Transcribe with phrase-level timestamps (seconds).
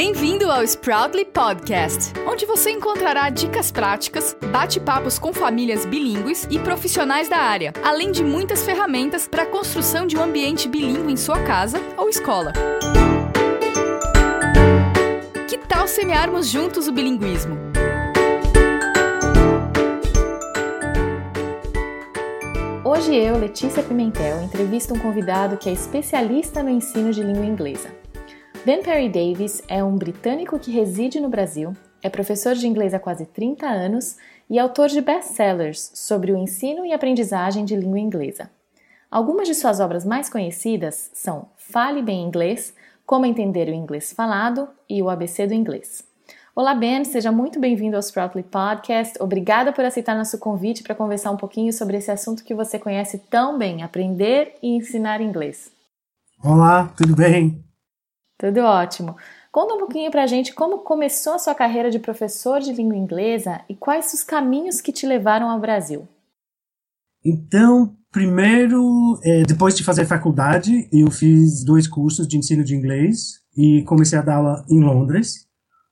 [0.00, 7.28] Bem-vindo ao Sproutly Podcast, onde você encontrará dicas práticas, bate-papos com famílias bilíngues e profissionais
[7.28, 11.42] da área, além de muitas ferramentas para a construção de um ambiente bilíngue em sua
[11.42, 12.52] casa ou escola.
[15.48, 17.58] Que tal semearmos juntos o bilinguismo?
[22.84, 27.97] Hoje eu, Letícia Pimentel, entrevisto um convidado que é especialista no ensino de língua inglesa.
[28.64, 32.98] Ben Perry Davis é um britânico que reside no Brasil, é professor de inglês há
[32.98, 34.16] quase 30 anos
[34.50, 38.50] e autor de best-sellers sobre o ensino e aprendizagem de língua inglesa.
[39.10, 42.74] Algumas de suas obras mais conhecidas são Fale Bem Inglês,
[43.06, 46.04] Como Entender o Inglês Falado e o ABC do Inglês.
[46.54, 49.14] Olá, Ben, seja muito bem-vindo ao Sproutly Podcast.
[49.22, 53.18] Obrigada por aceitar nosso convite para conversar um pouquinho sobre esse assunto que você conhece
[53.30, 55.70] tão bem, aprender e ensinar inglês.
[56.42, 57.67] Olá, tudo bem?
[58.38, 59.16] Tudo ótimo.
[59.50, 63.60] Conta um pouquinho pra gente como começou a sua carreira de professor de língua inglesa
[63.68, 66.06] e quais os caminhos que te levaram ao Brasil.
[67.24, 73.40] Então, primeiro, é, depois de fazer faculdade, eu fiz dois cursos de ensino de inglês
[73.56, 75.48] e comecei a dar aula em Londres.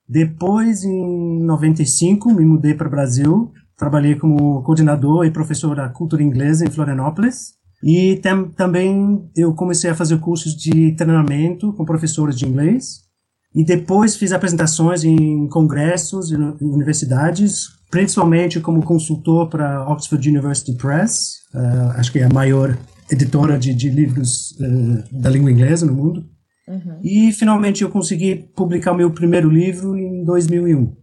[0.09, 3.53] Depois, em 95, me mudei para o Brasil.
[3.77, 7.56] Trabalhei como coordenador e professor da cultura inglesa em Florianópolis.
[7.83, 13.07] E tam, também eu comecei a fazer cursos de treinamento com professores de inglês.
[13.55, 21.37] E depois fiz apresentações em congressos e universidades, principalmente como consultor para Oxford University Press,
[21.55, 22.77] uh, acho que é a maior
[23.11, 26.25] editora de, de livros uh, da língua inglesa no mundo.
[26.69, 27.01] Uhum.
[27.03, 30.95] E finalmente eu consegui publicar o meu primeiro livro em 2001.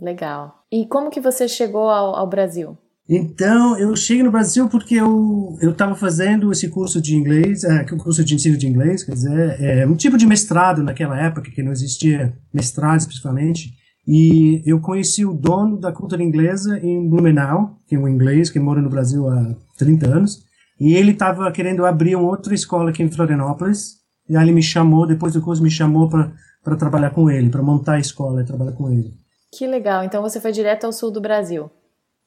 [0.00, 0.64] Legal.
[0.72, 2.76] E como que você chegou ao, ao Brasil?
[3.12, 8.24] Então, eu cheguei no Brasil porque eu estava fazendo esse curso de inglês, é, curso
[8.24, 11.72] de ensino de inglês, quer dizer, é um tipo de mestrado naquela época, que não
[11.72, 13.72] existia mestrado especificamente,
[14.06, 18.60] e eu conheci o dono da cultura inglesa em Blumenau, que é um inglês que
[18.60, 20.44] mora no Brasil há 30 anos,
[20.78, 23.94] e ele estava querendo abrir uma outra escola aqui em Florianópolis,
[24.28, 27.60] e aí ele me chamou, depois do curso me chamou para trabalhar com ele, para
[27.60, 29.12] montar a escola e trabalhar com ele.
[29.52, 31.68] Que legal, então você foi direto ao sul do Brasil.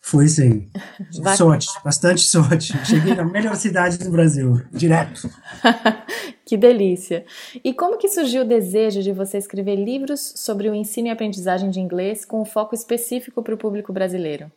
[0.06, 0.68] Foi sim.
[1.38, 2.74] sorte, bastante sorte.
[2.86, 5.30] Cheguei na melhor cidade do Brasil, direto.
[6.46, 7.26] que delícia.
[7.64, 11.70] E como que surgiu o desejo de você escrever livros sobre o ensino e aprendizagem
[11.70, 14.52] de inglês com um foco específico para o público brasileiro?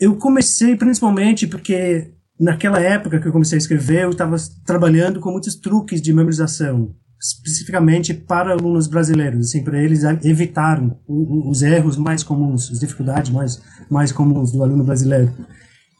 [0.00, 4.36] Eu comecei principalmente porque naquela época que eu comecei a escrever, eu estava
[4.66, 11.62] trabalhando com muitos truques de memorização especificamente para alunos brasileiros, assim, para eles evitar os
[11.62, 15.32] erros mais comuns, as dificuldades mais, mais comuns do aluno brasileiro.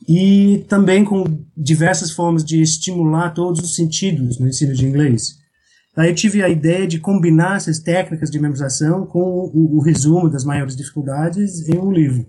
[0.09, 1.25] E também com
[1.57, 5.37] diversas formas de estimular todos os sentidos no ensino de inglês.
[5.95, 10.31] Daí eu tive a ideia de combinar essas técnicas de memorização com o, o resumo
[10.31, 12.27] das maiores dificuldades em um livro.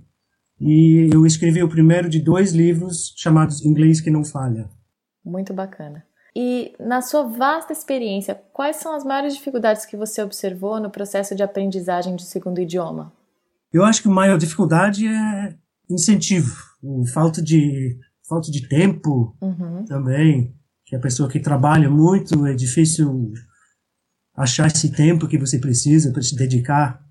[0.60, 4.68] E eu escrevi o primeiro de dois livros chamados Inglês que não falha.
[5.24, 6.04] Muito bacana.
[6.42, 11.36] E na sua vasta experiência, quais são as maiores dificuldades que você observou no processo
[11.36, 13.12] de aprendizagem de segundo idioma?
[13.74, 15.54] Eu acho que a maior dificuldade é
[15.90, 16.56] incentivo,
[17.14, 19.84] falta de falta de tempo uhum.
[19.84, 20.56] também,
[20.86, 23.34] que a pessoa que trabalha muito é difícil
[24.34, 27.04] achar esse tempo que você precisa para se dedicar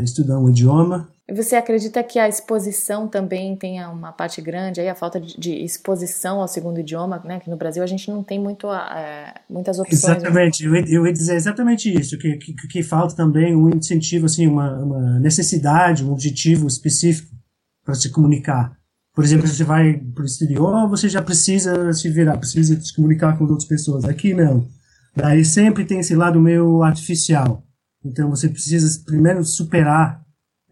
[0.00, 1.08] a estudar um idioma.
[1.32, 5.34] E você acredita que a exposição também tenha uma parte grande, aí a falta de,
[5.40, 7.40] de exposição ao segundo idioma, né?
[7.40, 10.02] Que no Brasil a gente não tem muito, é, muitas opções.
[10.02, 10.16] Né?
[10.16, 14.46] Exatamente, eu, eu ia dizer exatamente isso, que, que, que falta também um incentivo, assim,
[14.46, 17.34] uma, uma necessidade, um objetivo específico
[17.82, 18.76] para se comunicar.
[19.14, 22.94] Por exemplo, se você vai para o exterior, você já precisa se virar, precisa se
[22.94, 24.04] comunicar com outras pessoas.
[24.04, 24.68] Aqui não.
[25.16, 27.62] Daí sempre tem esse lado meio artificial.
[28.04, 30.21] Então você precisa primeiro superar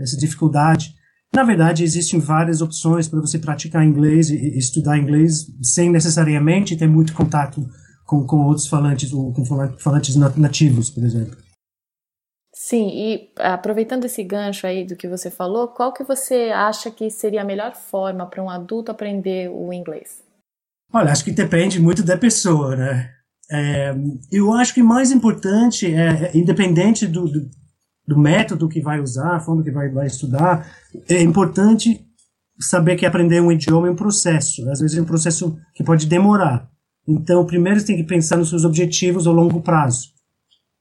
[0.00, 0.94] essa dificuldade.
[1.32, 6.88] Na verdade, existem várias opções para você praticar inglês e estudar inglês sem necessariamente ter
[6.88, 7.64] muito contato
[8.04, 9.44] com, com outros falantes ou com
[9.78, 11.36] falantes nativos, por exemplo.
[12.52, 17.08] Sim, e aproveitando esse gancho aí do que você falou, qual que você acha que
[17.08, 20.22] seria a melhor forma para um adulto aprender o inglês?
[20.92, 23.10] Olha, acho que depende muito da pessoa, né?
[23.50, 23.92] É,
[24.30, 27.50] eu acho que mais importante é, é, independente do, do,
[28.14, 30.66] do, método que vai usar, a forma que vai, vai estudar,
[31.08, 32.04] é importante
[32.58, 34.68] saber que aprender um idioma é um processo.
[34.70, 36.68] Às vezes é um processo que pode demorar.
[37.08, 40.08] Então, primeiro você tem que pensar nos seus objetivos a longo prazo.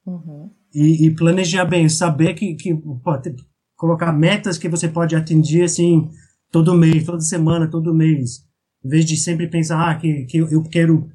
[0.05, 0.49] Uhum.
[0.73, 2.73] E, e, planejar bem, saber que, que
[3.03, 3.35] pode
[3.75, 6.09] colocar metas que você pode atingir assim
[6.51, 8.43] todo mês, toda semana, todo mês.
[8.83, 11.09] Em vez de sempre pensar ah, que, que eu quero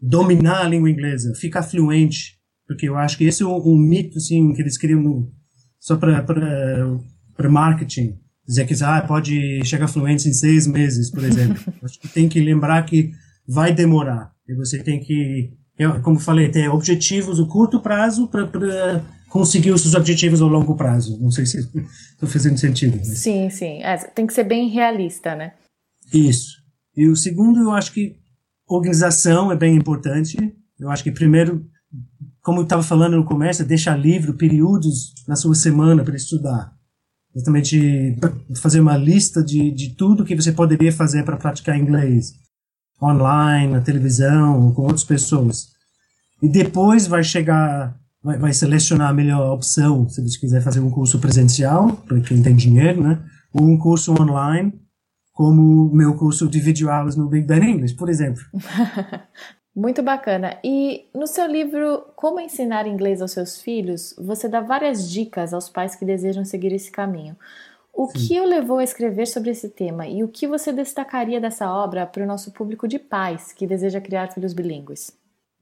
[0.00, 4.18] dominar a língua inglesa, ficar fluente, porque eu acho que esse é um, um mito
[4.18, 5.32] assim que eles criam no,
[5.82, 11.60] só para marketing, dizer que ah, pode chegar fluente em seis meses, por exemplo.
[11.82, 13.10] Acho que tem que lembrar que
[13.48, 14.30] vai demorar.
[14.48, 15.52] E você tem que,
[16.04, 21.20] como falei, ter objetivos no curto prazo para conseguir os seus objetivos ao longo prazo.
[21.20, 21.58] Não sei se
[22.14, 22.96] estou fazendo sentido.
[22.98, 23.18] Mas...
[23.18, 23.82] Sim, sim.
[23.82, 25.54] É, tem que ser bem realista, né?
[26.14, 26.62] Isso.
[26.96, 28.14] E o segundo, eu acho que
[28.68, 30.36] organização é bem importante.
[30.78, 31.66] Eu acho que primeiro,
[32.42, 36.72] como eu estava falando no começo, deixar livre períodos na sua semana para estudar.
[37.34, 38.18] Exatamente
[38.60, 42.32] fazer uma lista de, de tudo que você poderia fazer para praticar inglês.
[43.00, 45.68] Online, na televisão, com outras pessoas.
[46.42, 50.90] E depois vai chegar vai, vai selecionar a melhor opção, se você quiser fazer um
[50.90, 53.22] curso presencial, para quem tem dinheiro, né?
[53.52, 54.72] Ou um curso online,
[55.32, 58.42] como o meu curso de videoaulas no Big Ben English, por exemplo.
[59.74, 60.58] Muito bacana.
[60.62, 65.70] E no seu livro Como Ensinar Inglês aos Seus Filhos, você dá várias dicas aos
[65.70, 67.36] pais que desejam seguir esse caminho.
[67.94, 68.28] O Sim.
[68.28, 72.06] que o levou a escrever sobre esse tema e o que você destacaria dessa obra
[72.06, 75.12] para o nosso público de pais que deseja criar filhos bilíngues?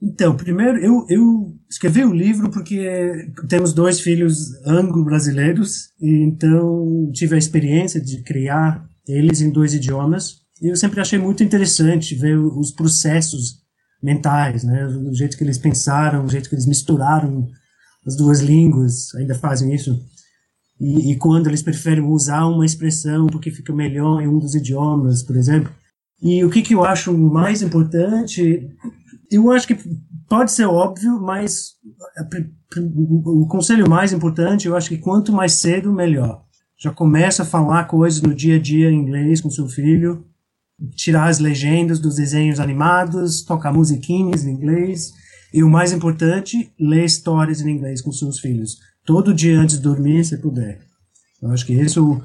[0.02, 7.38] Então, primeiro, eu, eu escrevi o livro porque temos dois filhos anglo-brasileiros, então tive a
[7.38, 10.40] experiência de criar eles em dois idiomas.
[10.62, 13.59] E eu sempre achei muito interessante ver os processos
[14.02, 14.86] mentais, né?
[14.86, 17.48] O jeito que eles pensaram, o jeito que eles misturaram
[18.06, 19.98] as duas línguas, ainda fazem isso.
[20.80, 25.22] E, e quando eles preferem usar uma expressão porque fica melhor em um dos idiomas,
[25.22, 25.70] por exemplo.
[26.22, 28.70] E o que, que eu acho mais importante
[29.30, 29.78] eu acho que
[30.28, 31.76] pode ser óbvio, mas
[33.16, 36.42] o conselho mais importante, eu acho que quanto mais cedo, melhor.
[36.76, 40.26] Já começa a falar coisas no dia a dia em inglês com seu filho,
[40.94, 45.12] tirar as legendas dos desenhos animados, tocar musiquinhas em inglês.
[45.52, 48.78] E o mais importante, ler histórias em inglês com seus filhos.
[49.04, 50.80] Todo dia antes de dormir, se puder.
[51.42, 52.22] Eu acho que isso,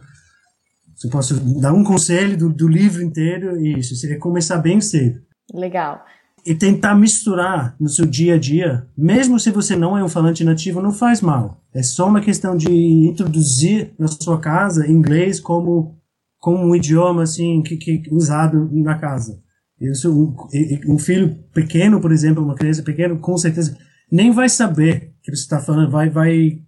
[0.96, 5.22] se eu posso dar um conselho do, do livro inteiro, isso seria começar bem cedo.
[5.54, 6.04] Legal
[6.46, 10.44] e tentar misturar no seu dia a dia, mesmo se você não é um falante
[10.44, 11.60] nativo, não faz mal.
[11.74, 15.98] É só uma questão de introduzir na sua casa inglês como
[16.45, 19.42] como um idioma assim que, que usado na casa.
[19.81, 23.75] Isso, um, um filho pequeno, por exemplo, uma criança pequena, com certeza
[24.12, 26.59] nem vai saber que você está falando, vai vai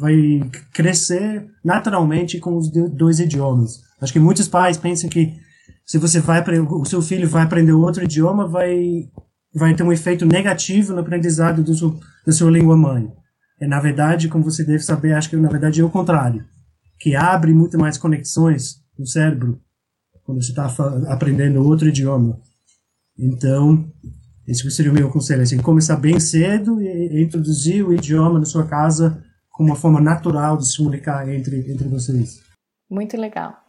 [0.00, 3.82] vai crescer naturalmente com os dois idiomas.
[4.00, 5.34] Acho que muitos pais pensam que
[5.84, 9.10] se você vai o seu filho vai aprender outro idioma, vai
[9.54, 13.06] vai ter um efeito negativo no aprendizado do seu, da sua língua mãe.
[13.60, 16.42] É na verdade, como você deve saber, acho que na verdade é o contrário,
[16.98, 19.60] que abre muito mais conexões no cérebro
[20.24, 20.66] quando você está
[21.08, 22.40] aprendendo outro idioma.
[23.18, 23.86] Então,
[24.48, 28.46] esse seria o meu conselho, assim, começar bem cedo e, e introduzir o idioma na
[28.46, 32.42] sua casa como uma forma natural de se comunicar entre, entre vocês.
[32.90, 33.64] Muito legal.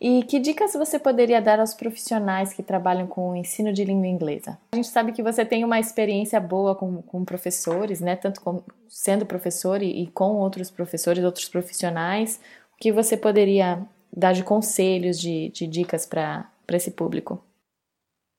[0.00, 4.06] E que dicas você poderia dar aos profissionais que trabalham com o ensino de língua
[4.06, 4.58] inglesa?
[4.72, 8.16] A gente sabe que você tem uma experiência boa com, com professores, né?
[8.16, 12.40] Tanto com, sendo professor e, e com outros professores, outros profissionais.
[12.74, 17.44] O que você poderia dar de conselhos, de, de dicas para esse público?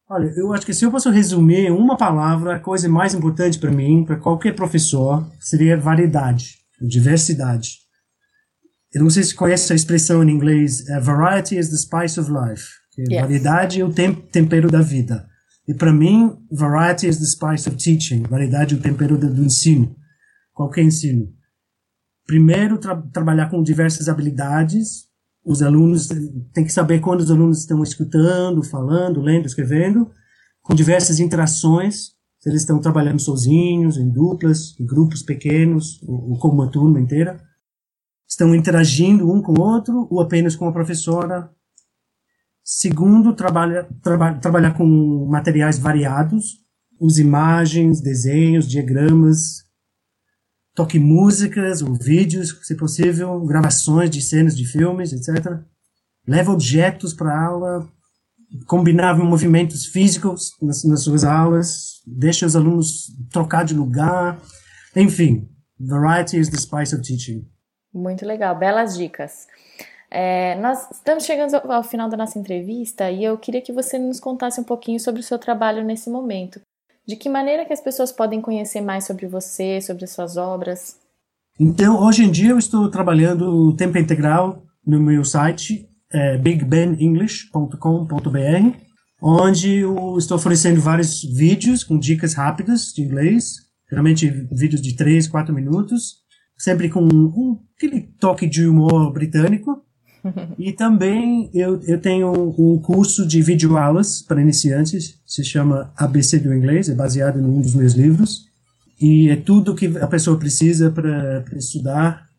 [0.10, 3.72] Olha, eu acho que se eu posso resumir uma palavra, a coisa mais importante para
[3.72, 7.80] mim, para qualquer professor, seria variedade, diversidade.
[8.94, 12.30] Eu não sei se conhece a expressão em inglês, uh, variety is the spice of
[12.30, 12.66] life.
[12.98, 13.22] Yes.
[13.22, 15.26] Variedade é o tem tempero da vida.
[15.66, 18.24] E para mim, variety is the spice of teaching.
[18.24, 19.96] Variedade é o tempero do, do ensino.
[20.54, 21.30] Qualquer ensino.
[22.26, 25.10] Primeiro, tra trabalhar com diversas habilidades.
[25.44, 26.08] Os alunos
[26.54, 30.10] têm que saber quando os alunos estão escutando, falando, lendo, escrevendo,
[30.62, 32.12] com diversas interações.
[32.40, 37.00] Se eles estão trabalhando sozinhos, em duplas, em grupos pequenos, ou, ou com uma turma
[37.00, 37.40] inteira
[38.32, 41.52] estão interagindo um com o outro ou apenas com a professora.
[42.64, 46.60] Segundo, trabalha, traba, trabalhar com materiais variados,
[46.98, 49.66] use imagens, desenhos, diagramas,
[50.74, 55.60] toque músicas ou vídeos, se possível, gravações de cenas de filmes, etc.
[56.28, 57.90] Leva objetos para a aula,
[58.68, 64.40] combinar movimentos físicos nas, nas suas aulas, deixa os alunos trocar de lugar,
[64.96, 65.50] enfim,
[65.80, 67.48] variety is the spice of teaching.
[67.94, 69.48] Muito legal, belas dicas.
[70.10, 74.20] É, nós estamos chegando ao final da nossa entrevista e eu queria que você nos
[74.20, 76.60] contasse um pouquinho sobre o seu trabalho nesse momento.
[77.08, 80.98] De que maneira que as pessoas podem conhecer mais sobre você, sobre suas obras?
[81.60, 88.78] Então, hoje em dia eu estou trabalhando tempo integral no meu site é, bigbenenglish.com.br,
[89.22, 93.56] onde eu estou oferecendo vários vídeos com dicas rápidas de inglês,
[93.90, 96.22] geralmente vídeos de 3, 4 minutos,
[96.58, 99.84] sempre com um, aquele toque de humor britânico.
[100.58, 106.54] E também eu, eu tenho um curso de videoaulas para iniciantes, se chama ABC do
[106.54, 108.50] Inglês, é baseado em um dos meus livros.
[109.00, 112.30] E é tudo que a pessoa precisa para estudar,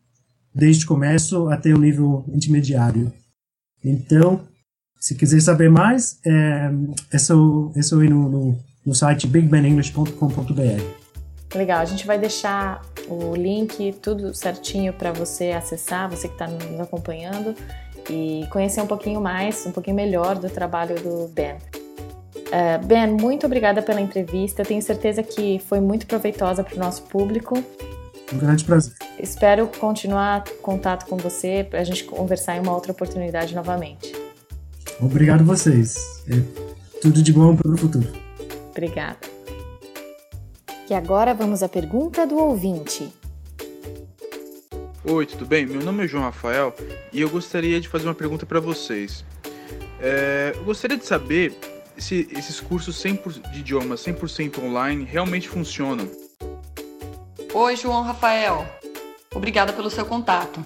[0.55, 3.11] desde o começo até o nível intermediário.
[3.83, 4.41] Então,
[4.97, 6.71] se quiser saber mais, é,
[7.11, 11.03] é só, é só ir no, no, no site bigbenenglish.com.br.
[11.53, 16.47] Legal, a gente vai deixar o link, tudo certinho para você acessar, você que está
[16.47, 17.55] nos acompanhando
[18.09, 21.55] e conhecer um pouquinho mais, um pouquinho melhor do trabalho do Ben.
[22.53, 24.61] Uh, ben, muito obrigada pela entrevista.
[24.61, 27.63] Eu tenho certeza que foi muito proveitosa para o nosso público.
[28.31, 28.93] Um grande prazer.
[29.19, 34.13] Espero continuar contato com você para a gente conversar em uma outra oportunidade novamente.
[34.99, 36.23] Obrigado vocês.
[36.29, 38.07] É tudo de bom para o futuro.
[38.71, 39.32] Obrigada.
[40.93, 43.11] E agora vamos à pergunta do ouvinte.
[45.03, 45.65] Oi, tudo bem?
[45.65, 46.71] Meu nome é João Rafael
[47.11, 49.25] e eu gostaria de fazer uma pergunta para vocês.
[49.99, 51.57] É, eu gostaria de saber
[51.97, 56.07] se esses cursos 100% de idiomas 100% online realmente funcionam.
[57.51, 58.63] Oi, João Rafael.
[59.33, 60.63] Obrigada pelo seu contato.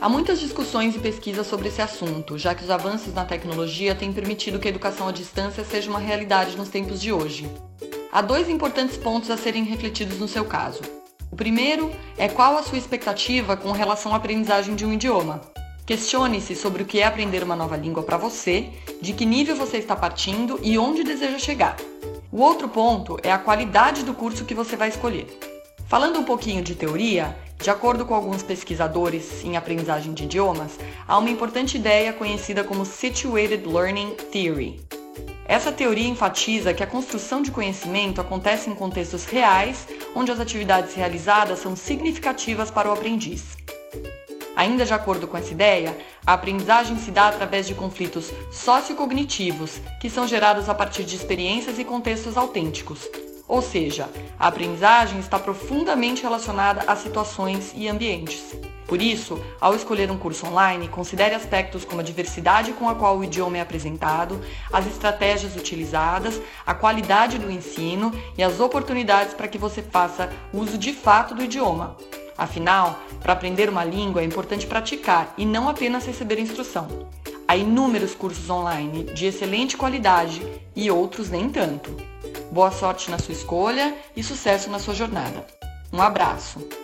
[0.00, 4.14] Há muitas discussões e pesquisas sobre esse assunto, já que os avanços na tecnologia têm
[4.14, 7.46] permitido que a educação à distância seja uma realidade nos tempos de hoje.
[8.10, 10.80] Há dois importantes pontos a serem refletidos no seu caso.
[11.30, 15.42] O primeiro é qual a sua expectativa com relação à aprendizagem de um idioma.
[15.84, 19.76] Questione-se sobre o que é aprender uma nova língua para você, de que nível você
[19.76, 21.76] está partindo e onde deseja chegar.
[22.32, 25.26] O outro ponto é a qualidade do curso que você vai escolher.
[25.86, 31.18] Falando um pouquinho de teoria, de acordo com alguns pesquisadores em aprendizagem de idiomas, há
[31.18, 34.97] uma importante ideia conhecida como Situated Learning Theory.
[35.44, 40.94] Essa teoria enfatiza que a construção de conhecimento acontece em contextos reais, onde as atividades
[40.94, 43.56] realizadas são significativas para o aprendiz.
[44.54, 45.96] Ainda de acordo com essa ideia,
[46.26, 51.78] a aprendizagem se dá através de conflitos sociocognitivos, que são gerados a partir de experiências
[51.78, 53.08] e contextos autênticos.
[53.46, 58.54] Ou seja, a aprendizagem está profundamente relacionada a situações e ambientes.
[58.88, 63.18] Por isso, ao escolher um curso online, considere aspectos como a diversidade com a qual
[63.18, 64.40] o idioma é apresentado,
[64.72, 70.78] as estratégias utilizadas, a qualidade do ensino e as oportunidades para que você faça uso
[70.78, 71.98] de fato do idioma.
[72.36, 76.88] Afinal, para aprender uma língua é importante praticar e não apenas receber instrução.
[77.46, 80.40] Há inúmeros cursos online de excelente qualidade
[80.74, 81.94] e outros nem tanto.
[82.50, 85.46] Boa sorte na sua escolha e sucesso na sua jornada.
[85.92, 86.77] Um abraço!